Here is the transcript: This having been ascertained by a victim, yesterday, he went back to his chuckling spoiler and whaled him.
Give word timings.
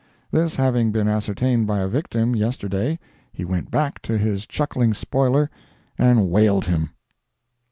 This 0.31 0.55
having 0.55 0.91
been 0.91 1.07
ascertained 1.07 1.67
by 1.67 1.81
a 1.81 1.87
victim, 1.87 2.35
yesterday, 2.35 2.97
he 3.31 3.45
went 3.45 3.69
back 3.69 4.01
to 4.01 4.17
his 4.17 4.47
chuckling 4.47 4.95
spoiler 4.95 5.51
and 5.95 6.31
whaled 6.31 6.65
him. 6.65 6.89